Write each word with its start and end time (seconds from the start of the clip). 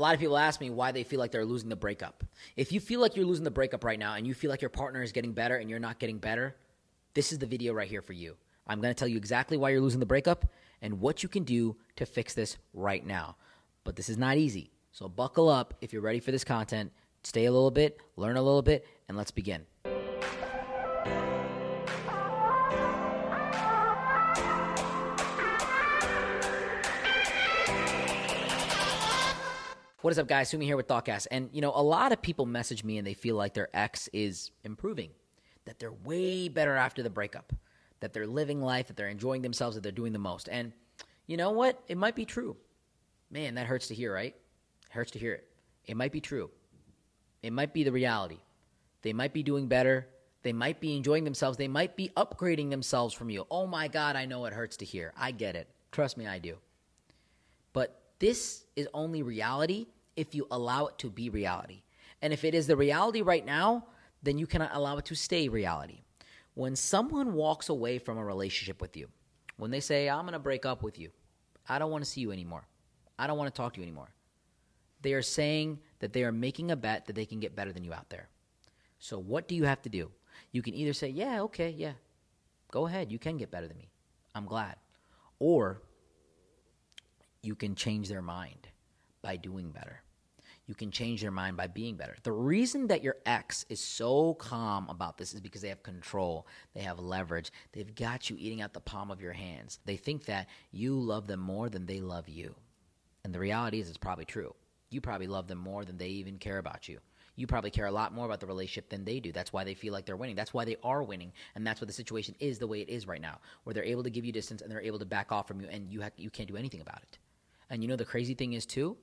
A 0.00 0.02
lot 0.02 0.14
of 0.14 0.20
people 0.20 0.38
ask 0.38 0.62
me 0.62 0.70
why 0.70 0.92
they 0.92 1.04
feel 1.04 1.20
like 1.20 1.30
they're 1.30 1.44
losing 1.44 1.68
the 1.68 1.76
breakup. 1.76 2.24
If 2.56 2.72
you 2.72 2.80
feel 2.80 3.00
like 3.00 3.16
you're 3.16 3.26
losing 3.26 3.44
the 3.44 3.50
breakup 3.50 3.84
right 3.84 3.98
now 3.98 4.14
and 4.14 4.26
you 4.26 4.32
feel 4.32 4.50
like 4.50 4.62
your 4.62 4.70
partner 4.70 5.02
is 5.02 5.12
getting 5.12 5.34
better 5.34 5.56
and 5.56 5.68
you're 5.68 5.78
not 5.78 5.98
getting 5.98 6.16
better, 6.16 6.56
this 7.12 7.32
is 7.32 7.38
the 7.38 7.44
video 7.44 7.74
right 7.74 7.86
here 7.86 8.00
for 8.00 8.14
you. 8.14 8.38
I'm 8.66 8.80
going 8.80 8.94
to 8.94 8.98
tell 8.98 9.06
you 9.06 9.18
exactly 9.18 9.58
why 9.58 9.68
you're 9.68 9.82
losing 9.82 10.00
the 10.00 10.06
breakup 10.06 10.46
and 10.80 11.02
what 11.02 11.22
you 11.22 11.28
can 11.28 11.44
do 11.44 11.76
to 11.96 12.06
fix 12.06 12.32
this 12.32 12.56
right 12.72 13.04
now. 13.04 13.36
But 13.84 13.94
this 13.94 14.08
is 14.08 14.16
not 14.16 14.38
easy. 14.38 14.70
So 14.90 15.06
buckle 15.06 15.50
up 15.50 15.74
if 15.82 15.92
you're 15.92 16.00
ready 16.00 16.20
for 16.20 16.30
this 16.30 16.44
content. 16.44 16.92
Stay 17.22 17.44
a 17.44 17.52
little 17.52 17.70
bit, 17.70 18.00
learn 18.16 18.38
a 18.38 18.42
little 18.42 18.62
bit, 18.62 18.86
and 19.06 19.18
let's 19.18 19.30
begin. 19.30 19.66
What 30.02 30.12
is 30.12 30.18
up, 30.18 30.28
guys? 30.28 30.48
Sumi 30.48 30.64
here 30.64 30.78
with 30.78 30.88
ThoughtCast. 30.88 31.26
And, 31.30 31.50
you 31.52 31.60
know, 31.60 31.72
a 31.74 31.82
lot 31.82 32.10
of 32.10 32.22
people 32.22 32.46
message 32.46 32.82
me 32.82 32.96
and 32.96 33.06
they 33.06 33.12
feel 33.12 33.36
like 33.36 33.52
their 33.52 33.68
ex 33.74 34.08
is 34.14 34.50
improving, 34.64 35.10
that 35.66 35.78
they're 35.78 35.92
way 35.92 36.48
better 36.48 36.74
after 36.74 37.02
the 37.02 37.10
breakup, 37.10 37.52
that 38.00 38.14
they're 38.14 38.26
living 38.26 38.62
life, 38.62 38.86
that 38.86 38.96
they're 38.96 39.08
enjoying 39.08 39.42
themselves, 39.42 39.74
that 39.74 39.82
they're 39.82 39.92
doing 39.92 40.14
the 40.14 40.18
most. 40.18 40.48
And 40.50 40.72
you 41.26 41.36
know 41.36 41.50
what? 41.50 41.82
It 41.86 41.98
might 41.98 42.16
be 42.16 42.24
true. 42.24 42.56
Man, 43.30 43.56
that 43.56 43.66
hurts 43.66 43.88
to 43.88 43.94
hear, 43.94 44.14
right? 44.14 44.34
It 44.34 44.92
hurts 44.92 45.10
to 45.10 45.18
hear 45.18 45.34
it. 45.34 45.46
It 45.84 45.98
might 45.98 46.12
be 46.12 46.20
true. 46.22 46.50
It 47.42 47.52
might 47.52 47.74
be 47.74 47.84
the 47.84 47.92
reality. 47.92 48.38
They 49.02 49.12
might 49.12 49.34
be 49.34 49.42
doing 49.42 49.66
better. 49.66 50.08
They 50.42 50.54
might 50.54 50.80
be 50.80 50.96
enjoying 50.96 51.24
themselves. 51.24 51.58
They 51.58 51.68
might 51.68 51.94
be 51.94 52.08
upgrading 52.16 52.70
themselves 52.70 53.12
from 53.12 53.28
you. 53.28 53.46
Oh 53.50 53.66
my 53.66 53.86
God, 53.86 54.16
I 54.16 54.24
know 54.24 54.46
it 54.46 54.54
hurts 54.54 54.78
to 54.78 54.86
hear. 54.86 55.12
I 55.14 55.32
get 55.32 55.56
it. 55.56 55.68
Trust 55.92 56.16
me, 56.16 56.26
I 56.26 56.38
do. 56.38 56.56
But 57.74 57.99
this 58.20 58.64
is 58.76 58.86
only 58.94 59.22
reality 59.22 59.86
if 60.14 60.34
you 60.34 60.46
allow 60.50 60.86
it 60.86 60.98
to 60.98 61.10
be 61.10 61.28
reality. 61.30 61.82
And 62.22 62.32
if 62.32 62.44
it 62.44 62.54
is 62.54 62.66
the 62.66 62.76
reality 62.76 63.22
right 63.22 63.44
now, 63.44 63.86
then 64.22 64.38
you 64.38 64.46
cannot 64.46 64.70
allow 64.74 64.98
it 64.98 65.06
to 65.06 65.14
stay 65.14 65.48
reality. 65.48 66.02
When 66.54 66.76
someone 66.76 67.32
walks 67.32 67.70
away 67.70 67.98
from 67.98 68.18
a 68.18 68.24
relationship 68.24 68.80
with 68.80 68.96
you, 68.96 69.08
when 69.56 69.70
they 69.70 69.80
say, 69.80 70.08
I'm 70.08 70.22
going 70.22 70.34
to 70.34 70.38
break 70.38 70.66
up 70.66 70.82
with 70.82 70.98
you, 70.98 71.10
I 71.68 71.78
don't 71.78 71.90
want 71.90 72.04
to 72.04 72.10
see 72.10 72.20
you 72.20 72.30
anymore, 72.30 72.66
I 73.18 73.26
don't 73.26 73.38
want 73.38 73.52
to 73.52 73.58
talk 73.58 73.74
to 73.74 73.80
you 73.80 73.84
anymore, 73.84 74.10
they 75.00 75.14
are 75.14 75.22
saying 75.22 75.78
that 76.00 76.12
they 76.12 76.24
are 76.24 76.32
making 76.32 76.70
a 76.70 76.76
bet 76.76 77.06
that 77.06 77.14
they 77.14 77.24
can 77.24 77.40
get 77.40 77.56
better 77.56 77.72
than 77.72 77.84
you 77.84 77.94
out 77.94 78.10
there. 78.10 78.28
So, 78.98 79.18
what 79.18 79.48
do 79.48 79.54
you 79.54 79.64
have 79.64 79.80
to 79.82 79.88
do? 79.88 80.10
You 80.52 80.60
can 80.60 80.74
either 80.74 80.92
say, 80.92 81.08
Yeah, 81.08 81.40
okay, 81.42 81.70
yeah, 81.70 81.92
go 82.70 82.86
ahead, 82.86 83.10
you 83.10 83.18
can 83.18 83.38
get 83.38 83.50
better 83.50 83.68
than 83.68 83.78
me. 83.78 83.88
I'm 84.34 84.44
glad. 84.44 84.76
Or 85.38 85.80
you 87.42 87.54
can 87.54 87.74
change 87.74 88.08
their 88.08 88.22
mind 88.22 88.68
by 89.22 89.36
doing 89.36 89.70
better. 89.70 90.02
You 90.66 90.74
can 90.74 90.92
change 90.92 91.20
their 91.20 91.32
mind 91.32 91.56
by 91.56 91.66
being 91.66 91.96
better. 91.96 92.14
The 92.22 92.32
reason 92.32 92.86
that 92.88 93.02
your 93.02 93.16
ex 93.26 93.66
is 93.68 93.80
so 93.80 94.34
calm 94.34 94.88
about 94.88 95.18
this 95.18 95.34
is 95.34 95.40
because 95.40 95.62
they 95.62 95.68
have 95.68 95.82
control, 95.82 96.46
they 96.74 96.82
have 96.82 97.00
leverage, 97.00 97.50
they've 97.72 97.92
got 97.94 98.30
you 98.30 98.36
eating 98.38 98.62
out 98.62 98.72
the 98.72 98.80
palm 98.80 99.10
of 99.10 99.20
your 99.20 99.32
hands. 99.32 99.80
They 99.84 99.96
think 99.96 100.26
that 100.26 100.48
you 100.70 100.94
love 100.94 101.26
them 101.26 101.40
more 101.40 101.68
than 101.68 101.86
they 101.86 102.00
love 102.00 102.28
you. 102.28 102.54
And 103.24 103.34
the 103.34 103.40
reality 103.40 103.80
is, 103.80 103.88
it's 103.88 103.98
probably 103.98 104.24
true. 104.24 104.54
You 104.90 105.00
probably 105.00 105.26
love 105.26 105.48
them 105.48 105.58
more 105.58 105.84
than 105.84 105.98
they 105.98 106.08
even 106.08 106.38
care 106.38 106.58
about 106.58 106.88
you. 106.88 107.00
You 107.36 107.46
probably 107.46 107.70
care 107.70 107.86
a 107.86 107.90
lot 107.92 108.14
more 108.14 108.26
about 108.26 108.40
the 108.40 108.46
relationship 108.46 108.90
than 108.90 109.04
they 109.04 109.18
do. 109.18 109.32
That's 109.32 109.52
why 109.52 109.64
they 109.64 109.74
feel 109.74 109.92
like 109.92 110.04
they're 110.04 110.16
winning. 110.16 110.36
That's 110.36 110.54
why 110.54 110.64
they 110.64 110.76
are 110.82 111.02
winning. 111.02 111.32
And 111.54 111.66
that's 111.66 111.80
what 111.80 111.88
the 111.88 111.94
situation 111.94 112.34
is 112.38 112.58
the 112.58 112.66
way 112.66 112.80
it 112.80 112.88
is 112.88 113.06
right 113.06 113.20
now, 113.20 113.38
where 113.64 113.74
they're 113.74 113.84
able 113.84 114.02
to 114.02 114.10
give 114.10 114.24
you 114.24 114.32
distance 114.32 114.62
and 114.62 114.70
they're 114.70 114.80
able 114.80 114.98
to 114.98 115.04
back 115.04 115.32
off 115.32 115.48
from 115.48 115.60
you, 115.60 115.68
and 115.68 115.90
you, 115.90 116.02
ha- 116.02 116.10
you 116.16 116.30
can't 116.30 116.48
do 116.48 116.56
anything 116.56 116.80
about 116.80 117.02
it. 117.02 117.18
And 117.70 117.82
you 117.82 117.88
know 117.88 117.96
the 117.96 118.04
crazy 118.04 118.34
thing 118.34 118.52
is, 118.52 118.66
too? 118.66 118.96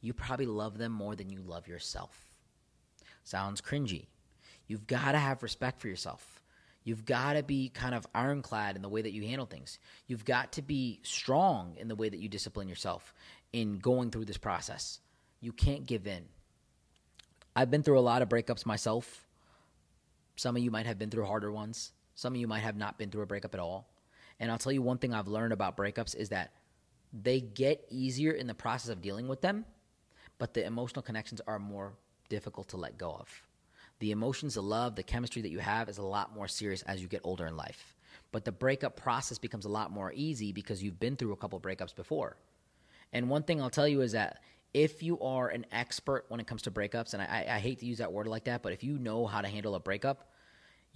You 0.00 0.12
probably 0.14 0.46
love 0.46 0.78
them 0.78 0.92
more 0.92 1.14
than 1.14 1.30
you 1.30 1.40
love 1.40 1.68
yourself. 1.68 2.18
Sounds 3.24 3.60
cringy. 3.60 4.06
You've 4.66 4.86
got 4.86 5.12
to 5.12 5.18
have 5.18 5.42
respect 5.42 5.80
for 5.80 5.88
yourself. 5.88 6.42
You've 6.84 7.04
got 7.04 7.32
to 7.32 7.42
be 7.42 7.68
kind 7.68 7.94
of 7.94 8.06
ironclad 8.14 8.76
in 8.76 8.82
the 8.82 8.88
way 8.88 9.02
that 9.02 9.12
you 9.12 9.26
handle 9.26 9.46
things. 9.46 9.78
You've 10.06 10.24
got 10.24 10.52
to 10.52 10.62
be 10.62 11.00
strong 11.02 11.74
in 11.78 11.88
the 11.88 11.96
way 11.96 12.08
that 12.08 12.20
you 12.20 12.28
discipline 12.28 12.68
yourself 12.68 13.12
in 13.52 13.78
going 13.78 14.10
through 14.10 14.26
this 14.26 14.38
process. 14.38 15.00
You 15.40 15.52
can't 15.52 15.86
give 15.86 16.06
in. 16.06 16.24
I've 17.56 17.70
been 17.70 17.82
through 17.82 17.98
a 17.98 18.00
lot 18.00 18.22
of 18.22 18.28
breakups 18.28 18.66
myself. 18.66 19.26
Some 20.36 20.56
of 20.56 20.62
you 20.62 20.70
might 20.70 20.86
have 20.86 20.98
been 20.98 21.10
through 21.10 21.26
harder 21.26 21.50
ones. 21.50 21.90
Some 22.14 22.34
of 22.34 22.40
you 22.40 22.46
might 22.46 22.60
have 22.60 22.76
not 22.76 22.98
been 22.98 23.10
through 23.10 23.22
a 23.22 23.26
breakup 23.26 23.54
at 23.54 23.60
all. 23.60 23.88
And 24.38 24.50
I'll 24.50 24.58
tell 24.58 24.72
you 24.72 24.82
one 24.82 24.98
thing 24.98 25.12
I've 25.12 25.28
learned 25.28 25.52
about 25.52 25.76
breakups 25.76 26.14
is 26.14 26.28
that 26.28 26.52
they 27.22 27.40
get 27.40 27.84
easier 27.90 28.32
in 28.32 28.46
the 28.46 28.54
process 28.54 28.90
of 28.90 29.00
dealing 29.00 29.28
with 29.28 29.40
them, 29.40 29.64
but 30.38 30.54
the 30.54 30.64
emotional 30.64 31.02
connections 31.02 31.40
are 31.46 31.58
more 31.58 31.94
difficult 32.28 32.68
to 32.68 32.76
let 32.76 32.98
go 32.98 33.12
of. 33.12 33.42
The 33.98 34.10
emotions, 34.10 34.54
the 34.54 34.62
love, 34.62 34.94
the 34.96 35.02
chemistry 35.02 35.40
that 35.42 35.50
you 35.50 35.58
have 35.58 35.88
is 35.88 35.98
a 35.98 36.02
lot 36.02 36.34
more 36.34 36.48
serious 36.48 36.82
as 36.82 37.00
you 37.00 37.08
get 37.08 37.22
older 37.24 37.46
in 37.46 37.56
life. 37.56 37.94
But 38.32 38.44
the 38.44 38.52
breakup 38.52 38.96
process 38.96 39.38
becomes 39.38 39.64
a 39.64 39.70
lot 39.70 39.90
more 39.90 40.12
easy 40.14 40.52
because 40.52 40.82
you've 40.82 41.00
been 41.00 41.16
through 41.16 41.32
a 41.32 41.36
couple 41.36 41.58
breakups 41.60 41.94
before. 41.94 42.36
And 43.12 43.30
one 43.30 43.44
thing 43.44 43.62
I'll 43.62 43.70
tell 43.70 43.88
you 43.88 44.02
is 44.02 44.12
that 44.12 44.42
if 44.74 45.02
you 45.02 45.18
are 45.20 45.48
an 45.48 45.64
expert 45.72 46.26
when 46.28 46.40
it 46.40 46.46
comes 46.46 46.62
to 46.62 46.70
breakups, 46.70 47.14
and 47.14 47.22
I, 47.22 47.46
I 47.48 47.58
hate 47.58 47.78
to 47.78 47.86
use 47.86 47.98
that 47.98 48.12
word 48.12 48.26
like 48.26 48.44
that, 48.44 48.62
but 48.62 48.74
if 48.74 48.84
you 48.84 48.98
know 48.98 49.26
how 49.26 49.40
to 49.40 49.48
handle 49.48 49.74
a 49.74 49.80
breakup, 49.80 50.30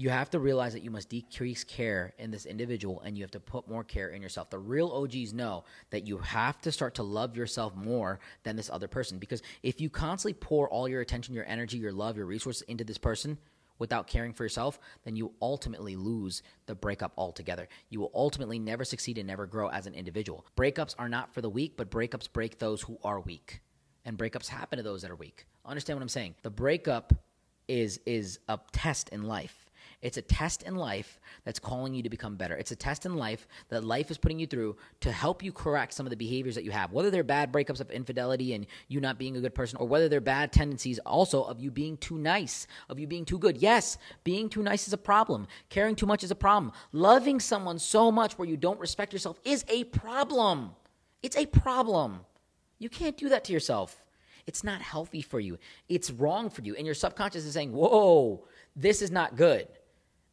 you 0.00 0.08
have 0.08 0.30
to 0.30 0.38
realize 0.38 0.72
that 0.72 0.82
you 0.82 0.90
must 0.90 1.10
decrease 1.10 1.62
care 1.62 2.14
in 2.18 2.30
this 2.30 2.46
individual 2.46 3.02
and 3.04 3.18
you 3.18 3.22
have 3.22 3.30
to 3.30 3.38
put 3.38 3.68
more 3.68 3.84
care 3.84 4.08
in 4.08 4.22
yourself. 4.22 4.48
The 4.48 4.58
real 4.58 4.88
OGs 4.88 5.34
know 5.34 5.64
that 5.90 6.06
you 6.06 6.16
have 6.16 6.58
to 6.62 6.72
start 6.72 6.94
to 6.94 7.02
love 7.02 7.36
yourself 7.36 7.76
more 7.76 8.18
than 8.42 8.56
this 8.56 8.70
other 8.70 8.88
person 8.88 9.18
because 9.18 9.42
if 9.62 9.78
you 9.78 9.90
constantly 9.90 10.32
pour 10.32 10.70
all 10.70 10.88
your 10.88 11.02
attention, 11.02 11.34
your 11.34 11.44
energy, 11.44 11.76
your 11.76 11.92
love, 11.92 12.16
your 12.16 12.24
resources 12.24 12.62
into 12.62 12.82
this 12.82 12.96
person 12.96 13.36
without 13.78 14.06
caring 14.06 14.32
for 14.32 14.42
yourself, 14.42 14.80
then 15.04 15.16
you 15.16 15.32
ultimately 15.42 15.96
lose 15.96 16.42
the 16.64 16.74
breakup 16.74 17.12
altogether. 17.18 17.68
You 17.90 18.00
will 18.00 18.12
ultimately 18.14 18.58
never 18.58 18.86
succeed 18.86 19.18
and 19.18 19.26
never 19.26 19.44
grow 19.44 19.68
as 19.68 19.86
an 19.86 19.92
individual. 19.92 20.46
Breakups 20.56 20.94
are 20.98 21.10
not 21.10 21.34
for 21.34 21.42
the 21.42 21.50
weak, 21.50 21.74
but 21.76 21.90
breakups 21.90 22.32
break 22.32 22.58
those 22.58 22.80
who 22.80 22.96
are 23.04 23.20
weak. 23.20 23.60
And 24.06 24.16
breakups 24.16 24.48
happen 24.48 24.78
to 24.78 24.82
those 24.82 25.02
that 25.02 25.10
are 25.10 25.16
weak. 25.16 25.44
Understand 25.66 25.98
what 25.98 26.02
I'm 26.02 26.08
saying? 26.08 26.36
The 26.42 26.48
breakup 26.48 27.12
is 27.68 28.00
is 28.06 28.38
a 28.48 28.58
test 28.72 29.10
in 29.10 29.24
life 29.24 29.69
it's 30.02 30.16
a 30.16 30.22
test 30.22 30.62
in 30.62 30.76
life 30.76 31.20
that's 31.44 31.58
calling 31.58 31.92
you 31.92 32.02
to 32.02 32.08
become 32.08 32.36
better. 32.36 32.56
It's 32.56 32.70
a 32.70 32.76
test 32.76 33.04
in 33.04 33.16
life 33.16 33.46
that 33.68 33.84
life 33.84 34.10
is 34.10 34.16
putting 34.16 34.38
you 34.38 34.46
through 34.46 34.76
to 35.00 35.12
help 35.12 35.42
you 35.42 35.52
correct 35.52 35.92
some 35.92 36.06
of 36.06 36.10
the 36.10 36.16
behaviors 36.16 36.54
that 36.54 36.64
you 36.64 36.70
have, 36.70 36.92
whether 36.92 37.10
they're 37.10 37.22
bad 37.22 37.52
breakups 37.52 37.80
of 37.80 37.90
infidelity 37.90 38.54
and 38.54 38.66
you 38.88 39.00
not 39.00 39.18
being 39.18 39.36
a 39.36 39.40
good 39.40 39.54
person, 39.54 39.76
or 39.78 39.86
whether 39.86 40.08
they're 40.08 40.20
bad 40.20 40.52
tendencies 40.52 40.98
also 41.00 41.42
of 41.42 41.60
you 41.60 41.70
being 41.70 41.98
too 41.98 42.16
nice, 42.16 42.66
of 42.88 42.98
you 42.98 43.06
being 43.06 43.26
too 43.26 43.38
good. 43.38 43.58
Yes, 43.58 43.98
being 44.24 44.48
too 44.48 44.62
nice 44.62 44.86
is 44.86 44.94
a 44.94 44.98
problem. 44.98 45.46
Caring 45.68 45.94
too 45.94 46.06
much 46.06 46.24
is 46.24 46.30
a 46.30 46.36
problem. 46.36 46.72
Loving 46.92 47.38
someone 47.38 47.78
so 47.78 48.10
much 48.10 48.38
where 48.38 48.48
you 48.48 48.56
don't 48.56 48.80
respect 48.80 49.12
yourself 49.12 49.38
is 49.44 49.66
a 49.68 49.84
problem. 49.84 50.70
It's 51.22 51.36
a 51.36 51.44
problem. 51.44 52.20
You 52.78 52.88
can't 52.88 53.18
do 53.18 53.28
that 53.28 53.44
to 53.44 53.52
yourself. 53.52 54.02
It's 54.46 54.64
not 54.64 54.80
healthy 54.80 55.20
for 55.20 55.38
you. 55.38 55.58
It's 55.90 56.10
wrong 56.10 56.48
for 56.48 56.62
you. 56.62 56.74
And 56.74 56.86
your 56.86 56.94
subconscious 56.94 57.44
is 57.44 57.52
saying, 57.52 57.72
whoa, 57.72 58.46
this 58.74 59.02
is 59.02 59.10
not 59.10 59.36
good 59.36 59.68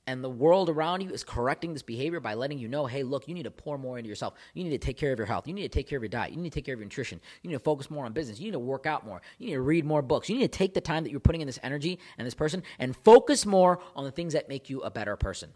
and 0.07 0.23
the 0.23 0.29
world 0.29 0.69
around 0.69 1.01
you 1.01 1.09
is 1.09 1.23
correcting 1.23 1.73
this 1.73 1.83
behavior 1.83 2.21
by 2.21 2.33
letting 2.33 2.57
you 2.57 2.69
know, 2.69 2.85
hey, 2.85 3.03
look, 3.03 3.27
you 3.27 3.33
need 3.33 3.43
to 3.43 3.51
pour 3.51 3.77
more 3.77 3.97
into 3.97 4.07
yourself. 4.07 4.35
You 4.53 4.63
need 4.63 4.69
to 4.71 4.77
take 4.77 4.97
care 4.97 5.11
of 5.11 5.19
your 5.19 5.27
health. 5.27 5.47
You 5.47 5.53
need 5.53 5.63
to 5.63 5.69
take 5.69 5.87
care 5.87 5.97
of 5.97 6.03
your 6.03 6.09
diet. 6.09 6.31
You 6.31 6.37
need 6.37 6.49
to 6.51 6.55
take 6.55 6.65
care 6.65 6.73
of 6.73 6.79
your 6.79 6.85
nutrition. 6.85 7.19
You 7.43 7.49
need 7.49 7.57
to 7.57 7.63
focus 7.63 7.91
more 7.91 8.05
on 8.05 8.13
business. 8.13 8.39
You 8.39 8.45
need 8.45 8.53
to 8.53 8.59
work 8.59 8.85
out 8.85 9.05
more. 9.05 9.21
You 9.37 9.47
need 9.47 9.53
to 9.53 9.61
read 9.61 9.85
more 9.85 10.01
books. 10.01 10.29
You 10.29 10.37
need 10.37 10.51
to 10.51 10.57
take 10.57 10.73
the 10.73 10.81
time 10.81 11.03
that 11.03 11.11
you're 11.11 11.19
putting 11.19 11.41
in 11.41 11.47
this 11.47 11.59
energy 11.61 11.99
and 12.17 12.25
this 12.25 12.33
person 12.33 12.63
and 12.79 12.95
focus 13.03 13.45
more 13.45 13.79
on 13.95 14.05
the 14.05 14.11
things 14.11 14.33
that 14.33 14.47
make 14.47 14.69
you 14.69 14.81
a 14.81 14.89
better 14.89 15.17
person. 15.17 15.49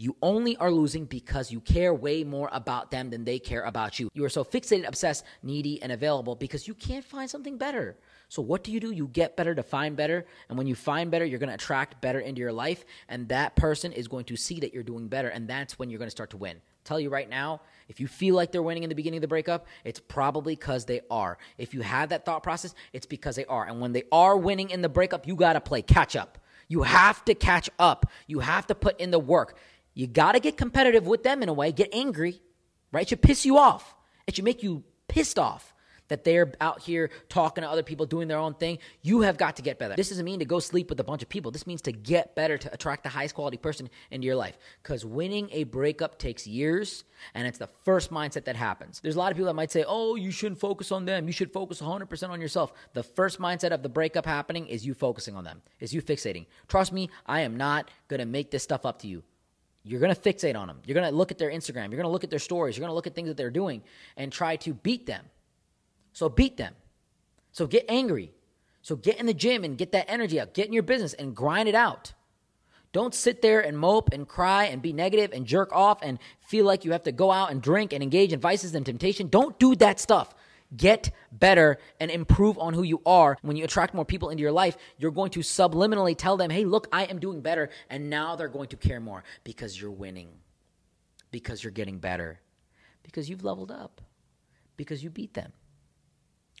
You 0.00 0.16
only 0.22 0.56
are 0.58 0.70
losing 0.70 1.06
because 1.06 1.50
you 1.50 1.60
care 1.60 1.92
way 1.92 2.22
more 2.22 2.48
about 2.52 2.92
them 2.92 3.10
than 3.10 3.24
they 3.24 3.40
care 3.40 3.62
about 3.62 3.98
you. 3.98 4.08
You 4.14 4.24
are 4.24 4.28
so 4.28 4.44
fixated, 4.44 4.86
obsessed, 4.86 5.24
needy, 5.42 5.82
and 5.82 5.90
available 5.90 6.36
because 6.36 6.68
you 6.68 6.74
can't 6.74 7.04
find 7.04 7.28
something 7.28 7.58
better. 7.58 7.96
So, 8.28 8.40
what 8.40 8.62
do 8.62 8.70
you 8.70 8.78
do? 8.78 8.92
You 8.92 9.08
get 9.08 9.36
better 9.36 9.56
to 9.56 9.62
find 9.64 9.96
better. 9.96 10.24
And 10.48 10.56
when 10.56 10.68
you 10.68 10.76
find 10.76 11.10
better, 11.10 11.24
you're 11.24 11.40
going 11.40 11.48
to 11.48 11.56
attract 11.56 12.00
better 12.00 12.20
into 12.20 12.38
your 12.38 12.52
life. 12.52 12.84
And 13.08 13.28
that 13.30 13.56
person 13.56 13.92
is 13.92 14.06
going 14.06 14.26
to 14.26 14.36
see 14.36 14.60
that 14.60 14.72
you're 14.72 14.84
doing 14.84 15.08
better. 15.08 15.30
And 15.30 15.48
that's 15.48 15.80
when 15.80 15.90
you're 15.90 15.98
going 15.98 16.06
to 16.06 16.12
start 16.12 16.30
to 16.30 16.36
win. 16.36 16.60
Tell 16.84 17.00
you 17.00 17.10
right 17.10 17.28
now, 17.28 17.62
if 17.88 17.98
you 17.98 18.06
feel 18.06 18.36
like 18.36 18.52
they're 18.52 18.62
winning 18.62 18.84
in 18.84 18.90
the 18.90 18.94
beginning 18.94 19.18
of 19.18 19.22
the 19.22 19.28
breakup, 19.28 19.66
it's 19.82 19.98
probably 19.98 20.54
because 20.54 20.84
they 20.84 21.00
are. 21.10 21.38
If 21.58 21.74
you 21.74 21.80
have 21.80 22.10
that 22.10 22.24
thought 22.24 22.44
process, 22.44 22.72
it's 22.92 23.04
because 23.04 23.34
they 23.34 23.46
are. 23.46 23.66
And 23.66 23.80
when 23.80 23.92
they 23.92 24.04
are 24.12 24.36
winning 24.36 24.70
in 24.70 24.80
the 24.80 24.88
breakup, 24.88 25.26
you 25.26 25.34
got 25.34 25.54
to 25.54 25.60
play 25.60 25.82
catch 25.82 26.14
up. 26.14 26.38
You 26.68 26.82
have 26.82 27.24
to 27.24 27.34
catch 27.34 27.68
up. 27.78 28.06
You 28.26 28.40
have 28.40 28.66
to 28.68 28.74
put 28.74 29.00
in 29.00 29.10
the 29.10 29.18
work. 29.18 29.56
You 29.98 30.06
got 30.06 30.32
to 30.32 30.40
get 30.40 30.56
competitive 30.56 31.08
with 31.08 31.24
them 31.24 31.42
in 31.42 31.48
a 31.48 31.52
way, 31.52 31.72
get 31.72 31.92
angry, 31.92 32.40
right? 32.92 33.02
It 33.02 33.08
should 33.08 33.20
piss 33.20 33.44
you 33.44 33.58
off. 33.58 33.96
It 34.28 34.36
should 34.36 34.44
make 34.44 34.62
you 34.62 34.84
pissed 35.08 35.40
off 35.40 35.74
that 36.06 36.22
they're 36.22 36.52
out 36.60 36.80
here 36.80 37.10
talking 37.28 37.62
to 37.62 37.68
other 37.68 37.82
people, 37.82 38.06
doing 38.06 38.28
their 38.28 38.38
own 38.38 38.54
thing. 38.54 38.78
You 39.02 39.22
have 39.22 39.36
got 39.36 39.56
to 39.56 39.62
get 39.62 39.76
better. 39.76 39.96
This 39.96 40.10
doesn't 40.10 40.24
mean 40.24 40.38
to 40.38 40.44
go 40.44 40.60
sleep 40.60 40.88
with 40.88 41.00
a 41.00 41.04
bunch 41.04 41.22
of 41.24 41.28
people. 41.28 41.50
This 41.50 41.66
means 41.66 41.82
to 41.82 41.90
get 41.90 42.36
better, 42.36 42.56
to 42.56 42.72
attract 42.72 43.02
the 43.02 43.08
highest 43.08 43.34
quality 43.34 43.56
person 43.56 43.90
into 44.12 44.24
your 44.24 44.36
life. 44.36 44.56
Because 44.84 45.04
winning 45.04 45.48
a 45.50 45.64
breakup 45.64 46.16
takes 46.16 46.46
years, 46.46 47.02
and 47.34 47.48
it's 47.48 47.58
the 47.58 47.68
first 47.84 48.12
mindset 48.12 48.44
that 48.44 48.54
happens. 48.54 49.00
There's 49.00 49.16
a 49.16 49.18
lot 49.18 49.32
of 49.32 49.36
people 49.36 49.46
that 49.48 49.54
might 49.54 49.72
say, 49.72 49.84
oh, 49.84 50.14
you 50.14 50.30
shouldn't 50.30 50.60
focus 50.60 50.92
on 50.92 51.06
them. 51.06 51.26
You 51.26 51.32
should 51.32 51.52
focus 51.52 51.82
100% 51.82 52.28
on 52.30 52.40
yourself. 52.40 52.72
The 52.92 53.02
first 53.02 53.40
mindset 53.40 53.72
of 53.72 53.82
the 53.82 53.88
breakup 53.88 54.26
happening 54.26 54.68
is 54.68 54.86
you 54.86 54.94
focusing 54.94 55.34
on 55.34 55.42
them, 55.42 55.60
is 55.80 55.92
you 55.92 56.02
fixating. 56.02 56.46
Trust 56.68 56.92
me, 56.92 57.10
I 57.26 57.40
am 57.40 57.56
not 57.56 57.90
going 58.06 58.20
to 58.20 58.26
make 58.26 58.52
this 58.52 58.62
stuff 58.62 58.86
up 58.86 59.00
to 59.00 59.08
you. 59.08 59.24
You're 59.84 60.00
going 60.00 60.14
to 60.14 60.20
fixate 60.20 60.56
on 60.56 60.68
them. 60.68 60.80
You're 60.84 60.94
going 60.94 61.08
to 61.08 61.16
look 61.16 61.30
at 61.30 61.38
their 61.38 61.50
Instagram. 61.50 61.88
You're 61.90 61.96
going 61.96 62.02
to 62.02 62.08
look 62.08 62.24
at 62.24 62.30
their 62.30 62.38
stories. 62.38 62.76
You're 62.76 62.82
going 62.82 62.90
to 62.90 62.94
look 62.94 63.06
at 63.06 63.14
things 63.14 63.28
that 63.28 63.36
they're 63.36 63.50
doing 63.50 63.82
and 64.16 64.32
try 64.32 64.56
to 64.56 64.74
beat 64.74 65.06
them. 65.06 65.24
So 66.12 66.28
beat 66.28 66.56
them. 66.56 66.74
So 67.52 67.66
get 67.66 67.84
angry. 67.88 68.32
So 68.82 68.96
get 68.96 69.18
in 69.18 69.26
the 69.26 69.34
gym 69.34 69.64
and 69.64 69.78
get 69.78 69.92
that 69.92 70.06
energy 70.08 70.40
out. 70.40 70.54
Get 70.54 70.66
in 70.66 70.72
your 70.72 70.82
business 70.82 71.14
and 71.14 71.34
grind 71.34 71.68
it 71.68 71.74
out. 71.74 72.12
Don't 72.92 73.14
sit 73.14 73.42
there 73.42 73.60
and 73.60 73.78
mope 73.78 74.10
and 74.12 74.26
cry 74.26 74.64
and 74.64 74.80
be 74.80 74.92
negative 74.92 75.32
and 75.32 75.46
jerk 75.46 75.72
off 75.72 75.98
and 76.02 76.18
feel 76.40 76.64
like 76.64 76.84
you 76.84 76.92
have 76.92 77.02
to 77.02 77.12
go 77.12 77.30
out 77.30 77.50
and 77.50 77.60
drink 77.60 77.92
and 77.92 78.02
engage 78.02 78.32
in 78.32 78.40
vices 78.40 78.74
and 78.74 78.84
temptation. 78.86 79.28
Don't 79.28 79.58
do 79.58 79.74
that 79.76 80.00
stuff. 80.00 80.34
Get 80.76 81.10
better 81.32 81.78
and 81.98 82.10
improve 82.10 82.58
on 82.58 82.74
who 82.74 82.82
you 82.82 83.00
are. 83.06 83.38
When 83.42 83.56
you 83.56 83.64
attract 83.64 83.94
more 83.94 84.04
people 84.04 84.30
into 84.30 84.42
your 84.42 84.52
life, 84.52 84.76
you're 84.98 85.10
going 85.10 85.30
to 85.30 85.40
subliminally 85.40 86.16
tell 86.16 86.36
them, 86.36 86.50
hey, 86.50 86.64
look, 86.64 86.88
I 86.92 87.04
am 87.04 87.18
doing 87.18 87.40
better. 87.40 87.70
And 87.88 88.10
now 88.10 88.36
they're 88.36 88.48
going 88.48 88.68
to 88.68 88.76
care 88.76 89.00
more 89.00 89.24
because 89.44 89.80
you're 89.80 89.90
winning, 89.90 90.28
because 91.30 91.64
you're 91.64 91.70
getting 91.70 91.98
better, 91.98 92.40
because 93.02 93.30
you've 93.30 93.44
leveled 93.44 93.70
up, 93.70 94.02
because 94.76 95.02
you 95.02 95.08
beat 95.08 95.34
them. 95.34 95.52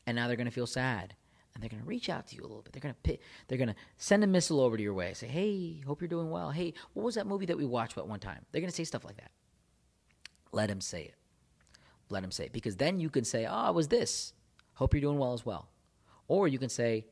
And 0.06 0.16
now 0.16 0.26
they're 0.26 0.36
going 0.36 0.46
to 0.46 0.52
feel 0.52 0.66
sad 0.66 1.14
and 1.58 1.62
they're 1.62 1.68
going 1.68 1.82
to 1.82 1.88
reach 1.88 2.08
out 2.08 2.28
to 2.28 2.36
you 2.36 2.42
a 2.42 2.46
little 2.46 2.62
bit. 2.62 2.72
They're 2.72 2.80
going 2.80 2.94
to 2.94 3.00
pit, 3.00 3.20
they're 3.48 3.58
going 3.58 3.68
to 3.68 3.74
send 3.96 4.22
a 4.22 4.28
missile 4.28 4.60
over 4.60 4.76
to 4.76 4.82
your 4.82 4.94
way. 4.94 5.12
Say, 5.12 5.26
"Hey, 5.26 5.82
hope 5.84 6.00
you're 6.00 6.08
doing 6.08 6.30
well. 6.30 6.50
Hey, 6.50 6.72
what 6.92 7.02
was 7.02 7.16
that 7.16 7.26
movie 7.26 7.46
that 7.46 7.58
we 7.58 7.64
watched 7.66 7.98
at 7.98 8.06
one 8.06 8.20
time?" 8.20 8.46
They're 8.52 8.60
going 8.60 8.70
to 8.70 8.76
say 8.76 8.84
stuff 8.84 9.04
like 9.04 9.16
that. 9.16 9.32
Let 10.52 10.68
them 10.68 10.80
say 10.80 11.02
it. 11.02 11.17
Let 12.10 12.24
him 12.24 12.30
say 12.30 12.48
because 12.52 12.76
then 12.76 13.00
you 13.00 13.10
can 13.10 13.24
say, 13.24 13.46
"Oh, 13.48 13.68
it 13.68 13.74
was 13.74 13.88
this. 13.88 14.32
Hope 14.74 14.94
you're 14.94 15.00
doing 15.00 15.18
well 15.18 15.34
as 15.34 15.44
well," 15.44 15.68
or 16.26 16.48
you 16.48 16.58
can 16.58 16.68
say 16.68 17.06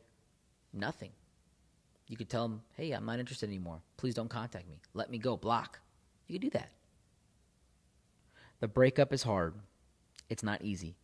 nothing. 0.72 1.12
You 2.08 2.16
could 2.16 2.28
tell 2.28 2.44
him, 2.44 2.62
"Hey, 2.74 2.92
I'm 2.92 3.04
not 3.04 3.18
interested 3.18 3.48
anymore. 3.48 3.82
Please 3.96 4.14
don't 4.14 4.28
contact 4.28 4.68
me. 4.68 4.80
Let 4.94 5.10
me 5.10 5.18
go. 5.18 5.36
Block." 5.36 5.80
You 6.26 6.34
could 6.34 6.42
do 6.42 6.58
that. 6.58 6.72
The 8.60 8.68
breakup 8.68 9.12
is 9.12 9.22
hard. 9.22 9.54
It's 10.28 10.42
not 10.42 10.62
easy. 10.62 10.96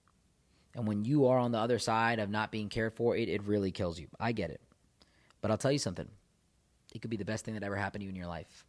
And 0.74 0.86
when 0.86 1.04
you 1.04 1.26
are 1.26 1.38
on 1.38 1.52
the 1.52 1.58
other 1.58 1.78
side 1.78 2.18
of 2.18 2.30
not 2.30 2.50
being 2.50 2.68
cared 2.68 2.94
for, 2.94 3.14
it, 3.16 3.28
it 3.28 3.42
really 3.42 3.70
kills 3.70 4.00
you. 4.00 4.08
I 4.18 4.32
get 4.32 4.50
it. 4.50 4.60
But 5.40 5.50
I'll 5.50 5.58
tell 5.58 5.72
you 5.72 5.78
something. 5.78 6.08
It 6.94 7.02
could 7.02 7.10
be 7.10 7.16
the 7.16 7.24
best 7.24 7.44
thing 7.44 7.54
that 7.54 7.62
ever 7.62 7.76
happened 7.76 8.00
to 8.00 8.04
you 8.04 8.10
in 8.10 8.16
your 8.16 8.26
life. 8.26 8.64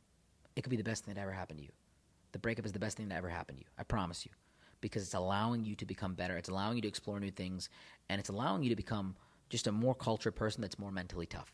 It 0.56 0.62
could 0.62 0.70
be 0.70 0.78
the 0.78 0.84
best 0.84 1.06
thing 1.06 1.14
that 1.14 1.22
ever 1.22 1.32
happened 1.32 1.60
to 1.60 1.66
you. 1.66 1.72
The 2.34 2.40
breakup 2.40 2.66
is 2.66 2.72
the 2.72 2.80
best 2.80 2.98
thing 2.98 3.08
that 3.10 3.16
ever 3.16 3.30
happened 3.30 3.60
to 3.60 3.64
you. 3.64 3.70
I 3.78 3.84
promise 3.84 4.26
you. 4.26 4.32
Because 4.84 5.04
it's 5.04 5.14
allowing 5.14 5.64
you 5.64 5.76
to 5.76 5.86
become 5.86 6.14
better. 6.14 6.38
It's 6.38 6.50
allowing 6.50 6.76
you 6.76 6.82
to 6.82 6.88
explore 6.88 7.20
new 7.20 7.32
things. 7.32 7.70
And 8.10 8.20
it's 8.20 8.30
allowing 8.30 8.64
you 8.64 8.70
to 8.70 8.76
become 8.76 9.16
just 9.50 9.68
a 9.68 9.72
more 9.72 9.96
cultured 9.96 10.36
person 10.36 10.62
that's 10.62 10.78
more 10.78 10.92
mentally 10.92 11.26
tough. 11.26 11.52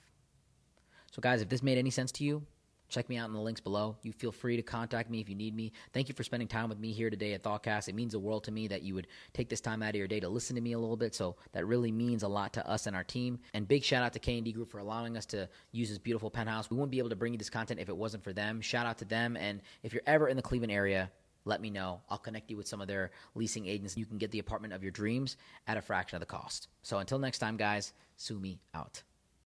So, 1.12 1.22
guys, 1.22 1.42
if 1.42 1.50
this 1.50 1.64
made 1.64 1.78
any 1.78 1.90
sense 1.92 2.12
to 2.14 2.24
you, 2.24 2.46
Check 2.90 3.08
me 3.08 3.18
out 3.18 3.28
in 3.28 3.34
the 3.34 3.40
links 3.40 3.62
below. 3.62 3.96
You 4.02 4.12
feel 4.12 4.31
free 4.31 4.56
to 4.56 4.64
contact 4.64 5.12
me 5.12 5.22
if 5.22 5.30
you 5.30 5.36
need 5.36 5.56
me. 5.56 5.72
Thank 5.94 6.10
you 6.10 6.16
for 6.16 6.24
spending 6.24 6.48
time 6.48 6.70
with 6.70 6.80
me 6.80 6.92
here 6.92 7.12
today 7.12 7.34
at 7.34 7.44
Thoughtcast. 7.44 7.88
It 7.88 7.94
means 7.94 8.14
the 8.14 8.20
world 8.20 8.44
to 8.46 8.52
me 8.52 8.68
that 8.68 8.81
you 8.81 8.96
would 8.96 9.08
take 9.31 9.48
this 9.48 9.62
time 9.62 9.84
out 9.84 9.90
of 9.90 9.96
your 9.96 10.08
day 10.08 10.20
to 10.20 10.28
listen 10.28 10.56
to 10.56 10.62
me 10.62 10.72
a 10.72 10.80
little 10.80 10.98
bit. 10.98 11.14
So 11.14 11.36
that 11.52 11.68
really 11.68 11.92
means 11.92 12.24
a 12.24 12.28
lot 12.28 12.52
to 12.54 12.68
us 12.68 12.88
and 12.88 12.96
our 12.96 13.04
team. 13.04 13.40
And 13.54 13.68
big 13.68 13.84
shout 13.84 14.02
out 14.02 14.14
to 14.14 14.20
K&D 14.20 14.52
Group 14.54 14.70
for 14.70 14.80
allowing 14.80 15.18
us 15.18 15.28
to 15.28 15.48
use 15.72 15.90
this 15.90 16.00
beautiful 16.00 16.31
penthouse. 16.31 16.72
We 16.72 16.78
wouldn't 16.78 16.92
be 16.92 16.98
able 16.98 17.10
to 17.10 17.16
bring 17.16 17.34
you 17.34 17.38
this 17.38 17.50
content 17.50 17.80
if 17.80 17.90
it 17.90 17.96
wasn't 17.96 18.24
for 18.24 18.34
them. 18.34 18.60
Shout 18.60 18.88
out 18.88 18.98
to 18.98 19.06
them. 19.06 19.38
And 19.38 19.62
if 19.84 19.94
you're 19.94 20.02
ever 20.08 20.28
in 20.28 20.36
the 20.36 20.42
Cleveland 20.42 20.72
area, 20.72 21.12
let 21.46 21.62
me 21.62 21.70
know. 21.70 22.02
I'll 22.10 22.18
connect 22.18 22.50
you 22.50 22.58
with 22.58 22.68
some 22.68 22.82
of 22.82 22.88
their 22.88 23.12
leasing 23.36 23.68
agents. 23.68 23.98
You 23.98 24.06
can 24.06 24.18
get 24.18 24.32
the 24.32 24.40
apartment 24.40 24.74
of 24.74 24.84
your 24.84 24.92
dreams 24.92 25.38
at 25.68 25.78
a 25.78 25.82
fraction 25.82 26.16
of 26.16 26.20
the 26.20 26.26
cost. 26.26 26.68
So 26.82 26.98
until 27.00 27.20
next 27.20 27.40
time, 27.40 27.58
guys, 27.58 27.94
Sumi 28.18 28.60
out. 28.74 29.04